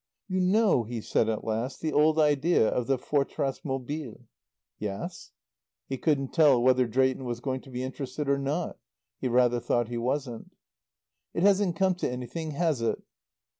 [0.27, 4.21] "You know," he said at last, "the old idea of the forteresse mobile?
[4.79, 5.31] "Yes."
[5.87, 8.79] He couldn't tell whether Drayton was going to be interested or not.
[9.19, 10.55] He rather thought he wasn't.
[11.35, 12.99] "It hasn't come to anything, has it?"